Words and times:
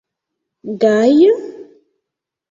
Gaja? 0.81 1.29